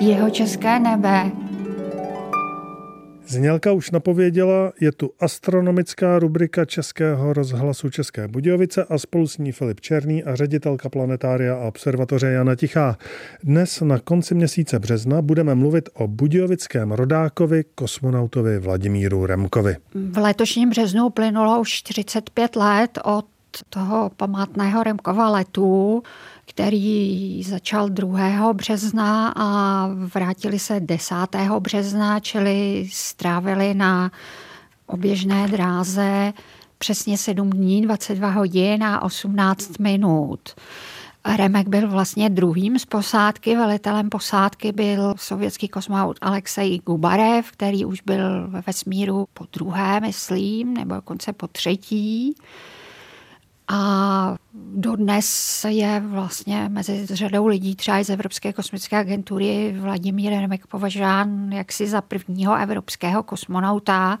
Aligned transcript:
Jeho 0.00 0.30
české 0.30 0.78
nebe. 0.78 1.30
Znělka 3.28 3.72
už 3.72 3.90
napověděla, 3.90 4.72
je 4.80 4.92
tu 4.92 5.10
astronomická 5.20 6.18
rubrika 6.18 6.64
Českého 6.64 7.32
rozhlasu 7.32 7.90
České 7.90 8.28
Budějovice 8.28 8.84
a 8.84 8.98
spolu 8.98 9.26
s 9.26 9.38
ní 9.38 9.52
Filip 9.52 9.80
Černý 9.80 10.24
a 10.24 10.36
ředitelka 10.36 10.88
planetária 10.88 11.54
a 11.54 11.58
observatoře 11.68 12.26
Jana 12.26 12.54
Tichá. 12.54 12.98
Dnes 13.42 13.80
na 13.80 13.98
konci 13.98 14.34
měsíce 14.34 14.78
března 14.78 15.22
budeme 15.22 15.54
mluvit 15.54 15.88
o 15.94 16.08
budějovickém 16.08 16.92
rodákovi, 16.92 17.64
kosmonautovi 17.74 18.58
Vladimíru 18.58 19.26
Remkovi. 19.26 19.76
V 19.94 20.18
letošním 20.18 20.70
březnu 20.70 21.10
plynulo 21.10 21.60
už 21.60 21.72
45 21.72 22.56
let 22.56 22.98
od 23.04 23.26
toho 23.70 24.10
památného 24.16 24.82
Remkova 24.82 25.30
letu 25.30 26.02
který 26.48 27.42
začal 27.42 27.88
2. 27.88 28.52
března 28.52 29.32
a 29.36 29.88
vrátili 30.14 30.58
se 30.58 30.80
10. 30.80 31.14
března, 31.58 32.20
čili 32.20 32.88
strávili 32.92 33.74
na 33.74 34.10
oběžné 34.86 35.48
dráze 35.48 36.32
přesně 36.78 37.18
7 37.18 37.50
dní, 37.50 37.82
22 37.82 38.30
hodin 38.30 38.84
a 38.84 39.02
18 39.02 39.78
minut. 39.78 40.40
Remek 41.36 41.68
byl 41.68 41.88
vlastně 41.88 42.30
druhým 42.30 42.78
z 42.78 42.84
posádky, 42.84 43.56
velitelem 43.56 44.08
posádky 44.08 44.72
byl 44.72 45.14
sovětský 45.16 45.68
kosmonaut 45.68 46.16
Alexej 46.20 46.78
Gubarev, 46.78 47.50
který 47.50 47.84
už 47.84 48.00
byl 48.00 48.48
ve 48.48 48.60
vesmíru 48.66 49.26
po 49.34 49.44
druhé, 49.52 50.00
myslím, 50.00 50.74
nebo 50.74 50.94
dokonce 50.94 51.32
po 51.32 51.46
třetí. 51.46 52.34
A 53.68 54.36
dodnes 54.74 55.64
je 55.68 56.02
vlastně 56.06 56.68
mezi 56.68 57.06
řadou 57.06 57.46
lidí, 57.46 57.76
třeba 57.76 57.98
i 57.98 58.04
z 58.04 58.10
Evropské 58.10 58.52
kosmické 58.52 58.96
agentury, 58.96 59.76
Vladimír 59.80 60.32
Remek 60.32 60.66
považován 60.66 61.52
jaksi 61.52 61.86
za 61.86 62.00
prvního 62.00 62.56
evropského 62.56 63.22
kosmonauta 63.22 64.18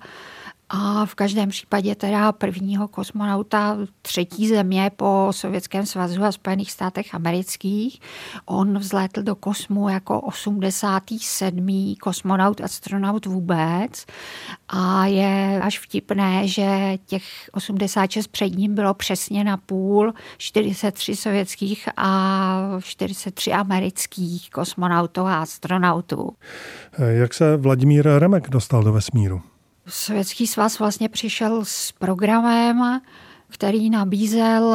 a 0.68 1.06
v 1.06 1.14
každém 1.14 1.48
případě 1.48 1.94
teda 1.94 2.32
prvního 2.32 2.88
kosmonauta 2.88 3.78
třetí 4.02 4.48
země 4.48 4.90
po 4.96 5.28
Sovětském 5.30 5.86
svazu 5.86 6.24
a 6.24 6.32
Spojených 6.32 6.72
státech 6.72 7.14
amerických. 7.14 8.00
On 8.46 8.78
vzlétl 8.78 9.22
do 9.22 9.34
kosmu 9.34 9.88
jako 9.88 10.20
87. 10.20 11.94
kosmonaut, 12.00 12.60
astronaut 12.60 13.26
vůbec 13.26 14.06
a 14.68 15.06
je 15.06 15.60
až 15.62 15.78
vtipné, 15.78 16.48
že 16.48 16.98
těch 17.06 17.22
86 17.52 18.26
před 18.26 18.48
ním 18.48 18.74
bylo 18.74 18.94
přesně 18.94 19.44
na 19.44 19.56
půl, 19.56 20.12
43 20.38 21.16
sovětských 21.16 21.88
a 21.96 22.78
43 22.82 23.52
amerických 23.52 24.50
kosmonautů 24.50 25.20
a 25.20 25.42
astronautů. 25.42 26.32
Jak 26.98 27.34
se 27.34 27.56
Vladimír 27.56 28.08
Remek 28.18 28.50
dostal 28.50 28.82
do 28.82 28.92
vesmíru? 28.92 29.42
Sovětský 29.88 30.46
svaz 30.46 30.78
vlastně 30.78 31.08
přišel 31.08 31.64
s 31.64 31.92
programem, 31.92 33.00
který 33.48 33.90
nabízel 33.90 34.74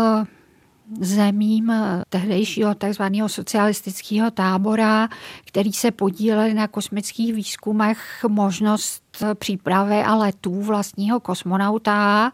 zemím 1.00 1.73
tehdejšího 2.09 2.76
takzvaného 2.76 3.30
socialistického 3.30 4.31
tábora, 4.31 5.09
který 5.45 5.73
se 5.73 5.92
podíleli 5.92 6.53
na 6.53 6.68
kosmických 6.68 7.34
výzkumech 7.34 8.26
možnost 8.28 9.03
přípravy 9.34 10.03
a 10.03 10.16
letů 10.16 10.62
vlastního 10.62 11.20
kosmonauta 11.20 12.31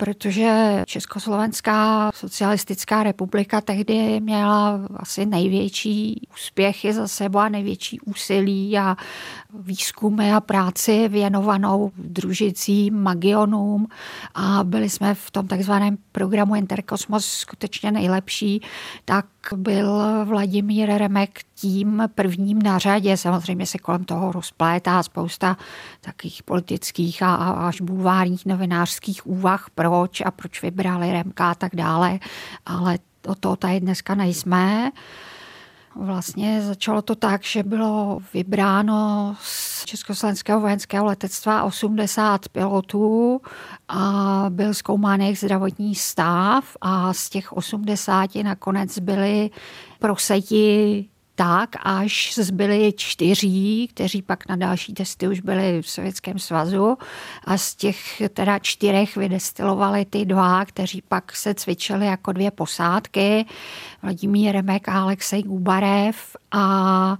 protože 0.00 0.82
Československá 0.86 2.10
socialistická 2.14 3.02
republika 3.02 3.60
tehdy 3.60 4.20
měla 4.20 4.80
asi 4.96 5.26
největší 5.26 6.28
úspěchy 6.34 6.92
za 6.92 7.08
sebou 7.08 7.38
a 7.38 7.48
největší 7.48 8.00
úsilí 8.00 8.78
a 8.78 8.96
výzkumy 9.54 10.32
a 10.32 10.40
práci 10.40 11.08
věnovanou 11.08 11.90
družicím, 11.96 13.02
magionům 13.02 13.86
a 14.34 14.64
byli 14.64 14.90
jsme 14.90 15.14
v 15.14 15.30
tom 15.30 15.46
takzvaném 15.46 15.98
programu 16.12 16.54
Interkosmos 16.54 17.26
skutečně 17.26 17.92
nejlepší, 17.92 18.62
tak 19.04 19.26
byl 19.56 20.02
Vladimír 20.24 20.88
Remek 20.88 21.40
tím 21.54 22.02
prvním 22.14 22.62
na 22.62 22.78
řadě. 22.78 23.16
Samozřejmě 23.16 23.66
se 23.66 23.78
kolem 23.78 24.04
toho 24.04 24.32
rozplétá 24.32 25.02
spousta 25.02 25.56
takových 26.00 26.42
politických 26.42 27.22
a 27.22 27.34
až 27.34 27.80
bulvárních 27.80 28.46
novinářských 28.46 29.26
úvah, 29.26 29.66
proč 29.90 30.20
a 30.20 30.30
proč 30.30 30.62
vybrali 30.62 31.12
Remka 31.12 31.50
a 31.50 31.54
tak 31.54 31.76
dále, 31.76 32.18
ale 32.66 32.98
o 33.26 33.34
to 33.34 33.56
tady 33.56 33.80
dneska 33.80 34.14
nejsme. 34.14 34.90
Vlastně 35.96 36.62
začalo 36.62 37.02
to 37.02 37.14
tak, 37.14 37.44
že 37.44 37.62
bylo 37.62 38.18
vybráno 38.34 39.36
z 39.40 39.84
Československého 39.84 40.60
vojenského 40.60 41.04
letectva 41.04 41.62
80 41.62 42.48
pilotů 42.48 43.40
a 43.88 44.44
byl 44.48 44.74
zkoumán 44.74 45.20
jejich 45.20 45.38
zdravotní 45.38 45.94
stav 45.94 46.76
a 46.80 47.12
z 47.12 47.30
těch 47.30 47.52
80 47.52 48.34
nakonec 48.34 48.98
byli 48.98 49.50
proseti 49.98 51.08
tak, 51.40 51.76
až 51.82 52.34
zbyli 52.34 52.92
čtyří, 52.96 53.88
kteří 53.94 54.22
pak 54.22 54.48
na 54.48 54.56
další 54.56 54.94
testy 54.94 55.28
už 55.28 55.40
byli 55.40 55.82
v 55.82 55.90
Sovětském 55.90 56.38
svazu. 56.38 56.98
A 57.44 57.58
z 57.58 57.74
těch 57.74 58.22
teda 58.34 58.58
čtyřech 58.58 59.16
vydestilovali 59.16 60.04
ty 60.04 60.24
dva, 60.24 60.64
kteří 60.64 61.02
pak 61.08 61.36
se 61.36 61.54
cvičili 61.54 62.06
jako 62.06 62.32
dvě 62.32 62.50
posádky, 62.50 63.44
Vladimír 64.02 64.52
Remek 64.52 64.88
a 64.88 65.00
Alexej 65.00 65.42
Gubarev. 65.42 66.36
A 66.52 67.18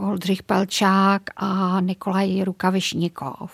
Oldřich 0.00 0.42
Pelčák 0.42 1.22
a 1.36 1.80
Nikolaj 1.80 2.42
Rukavišnikov. 2.44 3.52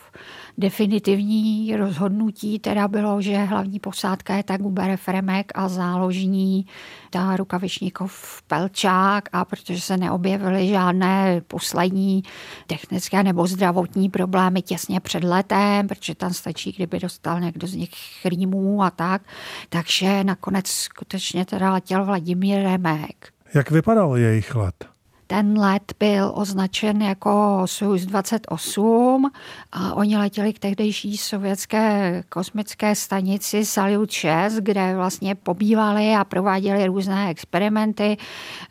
Definitivní 0.59 1.77
rozhodnutí 1.77 2.59
teda 2.59 2.89
bylo, 2.89 3.23
že 3.23 3.37
hlavní 3.37 3.81
posádka 3.81 4.35
je 4.35 4.43
tak 4.43 4.63
Guberev 4.63 5.09
Remek 5.09 5.53
a 5.55 5.69
záložní 5.69 6.67
ta 7.11 7.37
Rukavišnikov 7.37 8.43
Pelčák 8.47 9.29
a 9.33 9.45
protože 9.45 9.81
se 9.81 9.97
neobjevily 9.97 10.69
žádné 10.69 11.41
poslední 11.47 12.23
technické 12.67 13.23
nebo 13.23 13.47
zdravotní 13.47 14.11
problémy 14.11 14.63
těsně 14.63 15.01
před 15.01 15.25
letem, 15.25 15.89
protože 15.89 16.15
tam 16.15 16.33
stačí, 16.33 16.73
kdyby 16.73 16.99
dostal 16.99 17.41
někdo 17.41 17.67
z 17.67 17.75
nich 17.75 17.93
rýmů 18.25 18.83
a 18.83 18.91
tak, 18.91 19.23
takže 19.69 20.25
nakonec 20.25 20.67
skutečně 20.67 21.45
teda 21.45 21.73
letěl 21.73 22.05
Vladimír 22.05 22.63
Remek. 22.63 23.33
Jak 23.55 23.71
vypadal 23.71 24.17
jejich 24.17 24.55
let? 24.55 24.96
Ten 25.29 25.59
let 25.59 25.95
byl 25.99 26.33
označen 26.35 27.03
jako 27.03 27.63
Soyuz 27.65 28.07
28 28.07 29.31
a 29.73 29.95
oni 29.95 30.17
letěli 30.17 30.53
k 30.53 30.59
tehdejší 30.59 31.17
sovětské 31.17 32.23
kosmické 32.29 32.95
stanici 32.95 33.65
Salyut 33.65 34.11
6, 34.11 34.55
kde 34.55 34.97
vlastně 34.97 35.35
pobývali 35.35 36.15
a 36.15 36.25
prováděli 36.25 36.87
různé 36.87 37.31
experimenty, 37.31 38.17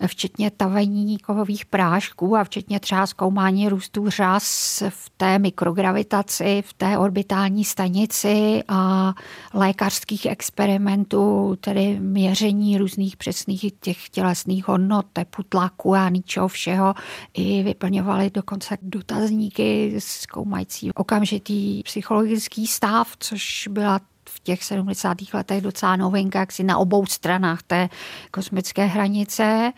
včetně 0.08 0.52
tavení 0.52 1.18
kovových 1.18 1.66
prášků 1.66 2.38
a 2.38 2.44
včetně 2.44 2.80
třeba 2.80 3.08
zkoumání 3.08 3.70
růstu 3.70 4.10
řas 4.10 4.84
v 4.90 5.10
té 5.18 5.40
mikrogravitaci, 5.40 6.64
v 6.66 6.74
té 6.74 6.98
orbitální 6.98 7.64
stanici 7.66 8.64
a 8.68 9.14
lékařských 9.54 10.26
experimentů, 10.26 11.56
tedy 11.60 12.00
měření 12.00 12.78
různých 12.78 13.18
přesných 13.18 13.66
těch 13.80 14.10
tělesných 14.10 14.68
hodnot, 14.68 15.06
tepu 15.14 15.44
tlaku 15.44 15.96
a 15.96 16.10
ničeho 16.10 16.45
toho 16.46 16.50
všeho 16.50 16.94
i 17.34 17.64
vyplňovali 17.64 18.30
dokonce 18.30 18.78
dotazníky 18.82 19.96
zkoumající 19.98 20.92
okamžitý 20.94 21.84
psychologický 21.84 22.68
stav, 22.68 23.14
což 23.20 23.68
byla 23.72 24.00
v 24.30 24.40
těch 24.40 24.64
70. 24.64 25.18
letech 25.34 25.62
docela 25.62 25.96
novinka, 25.96 26.40
jak 26.40 26.52
si 26.52 26.64
na 26.64 26.78
obou 26.78 27.06
stranách 27.06 27.64
té 27.64 27.90
kosmické 28.32 28.86
hranice. 28.86 29.74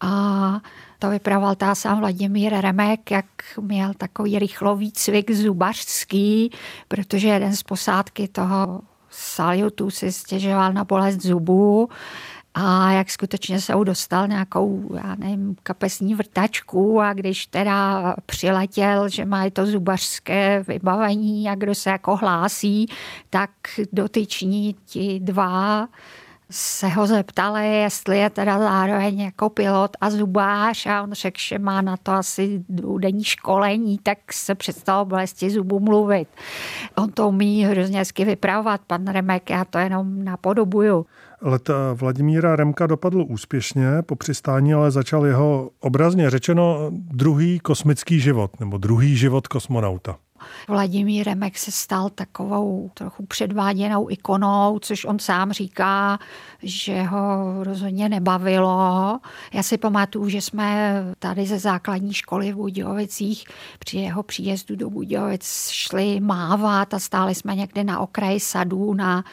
A 0.00 0.60
to 0.98 1.10
vyprával 1.10 1.54
ta 1.54 1.74
sám 1.74 2.00
Vladimír 2.00 2.52
Remek, 2.52 3.10
jak 3.10 3.26
měl 3.60 3.94
takový 3.94 4.38
rychlový 4.38 4.92
cvik 4.92 5.30
zubařský, 5.30 6.50
protože 6.88 7.28
jeden 7.28 7.56
z 7.56 7.62
posádky 7.62 8.28
toho 8.28 8.80
Salutu 9.10 9.90
si 9.90 10.12
stěžoval 10.12 10.72
na 10.72 10.84
bolest 10.84 11.22
zubů 11.22 11.88
a 12.54 12.92
jak 12.92 13.10
skutečně 13.10 13.60
se 13.60 13.72
dostal 13.84 14.28
nějakou, 14.28 14.90
já 14.94 15.14
nevím, 15.14 15.56
kapesní 15.62 16.14
vrtačku 16.14 17.00
a 17.00 17.12
když 17.12 17.46
teda 17.46 18.14
přiletěl, 18.26 19.08
že 19.08 19.24
má 19.24 19.50
to 19.50 19.66
zubařské 19.66 20.64
vybavení 20.68 21.48
a 21.48 21.54
kdo 21.54 21.74
se 21.74 21.90
jako 21.90 22.16
hlásí, 22.16 22.86
tak 23.30 23.50
dotyční 23.92 24.76
ti 24.84 25.20
dva 25.20 25.88
se 26.50 26.88
ho 26.88 27.06
zeptali, 27.06 27.76
jestli 27.76 28.18
je 28.18 28.30
teda 28.30 28.58
zároveň 28.58 29.20
jako 29.20 29.48
pilot 29.50 29.96
a 30.00 30.10
zubář 30.10 30.86
a 30.86 31.02
on 31.02 31.12
řekl, 31.12 31.38
že 31.40 31.58
má 31.58 31.82
na 31.82 31.96
to 31.96 32.12
asi 32.12 32.64
dvoudenní 32.68 33.24
školení, 33.24 33.98
tak 34.02 34.32
se 34.32 34.54
přestal 34.54 35.04
bolesti 35.04 35.50
zubu 35.50 35.80
mluvit. 35.80 36.28
On 36.96 37.12
to 37.12 37.28
umí 37.28 37.64
hrozně 37.64 37.98
hezky 37.98 38.24
vypravovat, 38.24 38.80
pan 38.86 39.06
Remek, 39.06 39.50
já 39.50 39.64
to 39.64 39.78
jenom 39.78 40.24
napodobuju. 40.24 41.06
Let 41.42 41.70
Vladimíra 41.94 42.56
Remka 42.56 42.86
dopadl 42.86 43.24
úspěšně, 43.28 43.86
po 44.06 44.16
přistání 44.16 44.74
ale 44.74 44.90
začal 44.90 45.26
jeho 45.26 45.70
obrazně 45.80 46.30
řečeno 46.30 46.90
druhý 46.92 47.58
kosmický 47.60 48.20
život, 48.20 48.60
nebo 48.60 48.78
druhý 48.78 49.16
život 49.16 49.48
kosmonauta. 49.48 50.16
Vladimír 50.68 51.26
Remek 51.26 51.58
se 51.58 51.72
stal 51.72 52.10
takovou 52.10 52.90
trochu 52.94 53.26
předváděnou 53.26 54.10
ikonou, 54.10 54.78
což 54.82 55.04
on 55.04 55.18
sám 55.18 55.52
říká, 55.52 56.18
že 56.62 57.02
ho 57.02 57.54
rozhodně 57.64 58.08
nebavilo. 58.08 59.18
Já 59.52 59.62
si 59.62 59.78
pamatuju, 59.78 60.28
že 60.28 60.40
jsme 60.40 60.94
tady 61.18 61.46
ze 61.46 61.58
základní 61.58 62.14
školy 62.14 62.52
v 62.52 62.56
Budějovicích 62.56 63.44
při 63.78 63.96
jeho 63.96 64.22
příjezdu 64.22 64.76
do 64.76 64.90
Budějovic 64.90 65.68
šli 65.70 66.20
mávat 66.20 66.94
a 66.94 66.98
stáli 66.98 67.34
jsme 67.34 67.54
někde 67.54 67.84
na 67.84 68.00
okraji 68.00 68.40
sadů 68.40 68.94
na 68.94 69.24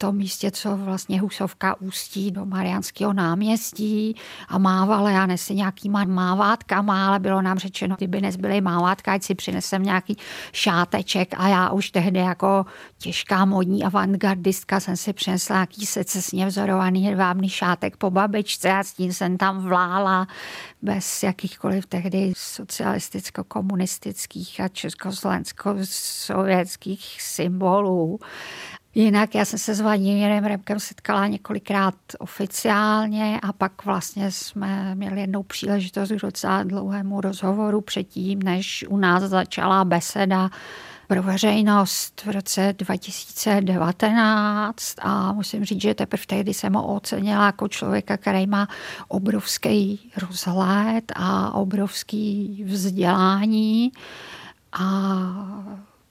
tom 0.00 0.16
místě, 0.16 0.50
co 0.50 0.76
vlastně 0.76 1.20
Husovka 1.20 1.80
ústí 1.80 2.30
do 2.30 2.46
Mariánského 2.46 3.12
náměstí 3.12 4.16
a 4.48 4.58
mávala, 4.58 5.10
já 5.10 5.26
nesi 5.26 5.54
nějakýma 5.54 6.04
mávátkama, 6.04 7.08
ale 7.08 7.18
bylo 7.18 7.42
nám 7.42 7.58
řečeno, 7.58 7.96
kdyby 7.98 8.20
nezbyly 8.20 8.60
mávátka, 8.60 9.12
ať 9.12 9.22
si 9.22 9.34
přinesem 9.34 9.82
nějaký 9.82 10.16
šáteček 10.52 11.34
a 11.38 11.48
já 11.48 11.70
už 11.70 11.90
tehdy 11.90 12.18
jako 12.18 12.66
těžká 12.98 13.44
modní 13.44 13.84
avantgardistka 13.84 14.80
jsem 14.80 14.96
si 14.96 15.12
přinesla 15.12 15.56
nějaký 15.56 15.86
secesně 15.86 16.46
vzorovaný 16.46 17.06
hedvábný 17.06 17.48
šátek 17.48 17.96
po 17.96 18.10
babičce 18.10 18.72
a 18.72 18.84
s 18.84 18.92
tím 18.92 19.12
jsem 19.12 19.36
tam 19.36 19.62
vlála 19.62 20.26
bez 20.82 21.22
jakýchkoliv 21.22 21.86
tehdy 21.86 22.32
socialisticko-komunistických 22.36 24.64
a 24.64 24.68
československo-sovětských 24.68 27.22
symbolů. 27.22 28.18
Jinak 28.94 29.34
já 29.34 29.44
jsem 29.44 29.58
se 29.58 29.74
s 29.74 29.80
Vladimírem 29.80 30.44
Remkem 30.44 30.80
setkala 30.80 31.26
několikrát 31.26 31.94
oficiálně 32.18 33.40
a 33.42 33.52
pak 33.52 33.84
vlastně 33.84 34.30
jsme 34.30 34.94
měli 34.94 35.20
jednou 35.20 35.42
příležitost 35.42 36.12
k 36.12 36.20
docela 36.20 36.62
dlouhému 36.62 37.20
rozhovoru 37.20 37.80
předtím, 37.80 38.42
než 38.42 38.84
u 38.88 38.96
nás 38.96 39.22
začala 39.22 39.84
beseda 39.84 40.50
pro 41.06 41.22
veřejnost 41.22 42.22
v 42.24 42.30
roce 42.30 42.74
2019 42.78 44.94
a 44.98 45.32
musím 45.32 45.64
říct, 45.64 45.82
že 45.82 45.94
teprve 45.94 46.22
tehdy 46.26 46.54
jsem 46.54 46.72
ho 46.72 46.94
ocenila 46.94 47.46
jako 47.46 47.68
člověka, 47.68 48.16
který 48.16 48.46
má 48.46 48.68
obrovský 49.08 50.10
rozhled 50.16 51.12
a 51.16 51.54
obrovský 51.54 52.64
vzdělání. 52.66 53.92
A 54.72 54.84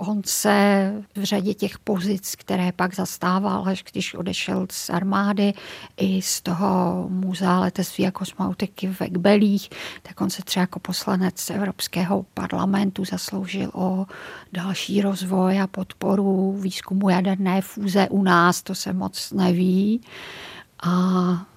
On 0.01 0.22
se 0.25 0.94
v 1.16 1.24
řadě 1.24 1.54
těch 1.54 1.80
pozic, 1.80 2.36
které 2.36 2.72
pak 2.72 2.96
zastával, 2.96 3.63
až 3.68 3.84
když 3.92 4.13
odešel 4.13 4.68
z 4.72 4.90
armády 4.90 5.54
i 5.98 6.22
z 6.22 6.42
toho 6.42 7.06
muzea 7.10 7.60
letectví 7.60 8.07
a 8.07 8.12
kosmonautiky 8.12 8.88
v 8.88 9.01
Ekbelích, 9.01 9.69
tak 10.04 10.22
on 10.22 10.30
se 10.30 10.42
třeba 10.44 10.62
jako 10.62 10.80
poslanec 10.80 11.50
Evropského 11.50 12.25
parlamentu 12.34 13.06
zasloužil 13.06 13.72
o 13.74 14.06
další 14.54 15.01
rozvoj 15.01 15.62
a 15.62 15.68
podporu 15.68 16.57
výzkumu 16.62 17.10
jaderné 17.10 17.62
fúze 17.62 18.07
u 18.10 18.24
nás, 18.24 18.62
to 18.62 18.75
se 18.75 18.94
moc 18.94 19.31
neví. 19.31 20.01
A 20.84 20.92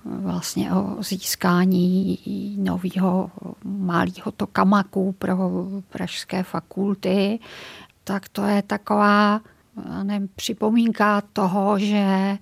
vlastně 0.05 0.73
o 0.73 1.03
získání 1.03 2.19
nového 2.56 3.31
malého 3.65 4.33
tokamaku 4.37 5.12
pro 5.12 5.37
pražské 5.91 6.43
fakulty 6.43 7.39
tak 8.04 8.28
to 8.28 8.43
je 8.44 8.62
taková 8.62 9.40
nevím, 10.02 10.28
připomínka 10.37 11.22
toho, 11.32 11.78
že 11.78 12.38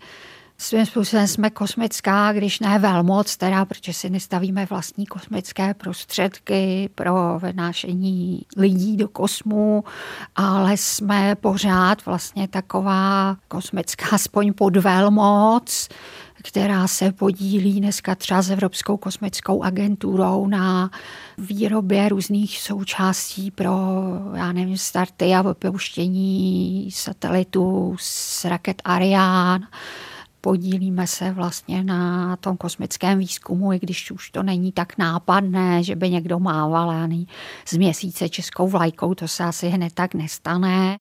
svým 0.60 0.86
způsobem 0.86 1.26
jsme 1.26 1.50
kosmická, 1.50 2.32
když 2.32 2.60
ne 2.60 2.78
velmoc, 2.78 3.36
teda, 3.36 3.64
protože 3.64 3.92
si 3.92 4.10
nestavíme 4.10 4.66
vlastní 4.66 5.06
kosmické 5.06 5.74
prostředky 5.74 6.90
pro 6.94 7.38
vynášení 7.38 8.42
lidí 8.56 8.96
do 8.96 9.08
kosmu, 9.08 9.84
ale 10.36 10.76
jsme 10.76 11.34
pořád 11.34 12.06
vlastně 12.06 12.48
taková 12.48 13.36
kosmická 13.48 14.06
aspoň 14.12 14.52
podvelmoc, 14.52 15.88
která 16.42 16.88
se 16.88 17.12
podílí 17.12 17.80
dneska 17.80 18.14
třeba 18.14 18.42
s 18.42 18.50
Evropskou 18.50 18.96
kosmickou 18.96 19.62
agenturou 19.62 20.46
na 20.46 20.90
výrobě 21.38 22.08
různých 22.08 22.60
součástí 22.60 23.50
pro, 23.50 23.76
já 24.34 24.52
nevím, 24.52 24.78
starty 24.78 25.34
a 25.34 25.42
vypouštění 25.42 26.88
satelitů 26.90 27.96
z 28.00 28.44
raket 28.44 28.82
Ariane. 28.84 29.66
Podílíme 30.40 31.06
se 31.06 31.31
vlastně 31.31 31.84
na 31.84 32.37
tom 32.37 32.56
kosmickém 32.56 33.19
výzkumu, 33.19 33.72
i 33.72 33.78
když 33.78 34.10
už 34.10 34.31
to 34.31 34.42
není 34.42 34.72
tak 34.72 34.98
nápadné, 34.98 35.82
že 35.82 35.96
by 35.96 36.10
někdo 36.10 36.38
mával 36.38 36.90
z 37.69 37.76
měsíce 37.76 38.28
českou 38.28 38.69
vlajkou, 38.69 39.14
to 39.14 39.28
se 39.28 39.44
asi 39.44 39.69
hned 39.69 39.92
tak 39.92 40.14
nestane. 40.14 40.98